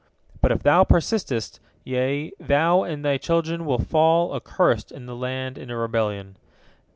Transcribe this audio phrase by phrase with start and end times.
[0.41, 5.59] But if thou persistest, ye, thou and thy children, will fall, accursed, in the land,
[5.59, 6.37] in a rebellion.